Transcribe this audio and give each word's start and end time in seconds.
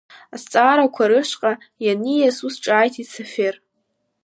Азҵаарақәа 0.35 1.09
рышҟа 1.09 1.51
ианиас, 1.85 2.37
ус 2.45 2.55
ҿааиҭит 2.63 3.07
Сафер. 3.13 3.55